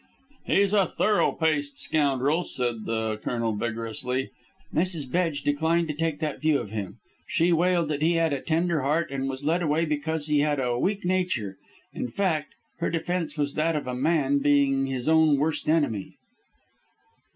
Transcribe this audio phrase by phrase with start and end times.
[0.47, 4.31] "He's a thorough paced scoundrel," said the Colonel vigorously.
[4.73, 5.07] "Mrs.
[5.07, 6.97] Bedge declined to take that view of him.
[7.27, 10.59] She wailed that he had a tender heart and was led away because he had
[10.59, 11.55] a weak nature.
[11.93, 16.15] In fact, her defence was that of a man being his own worst enemy."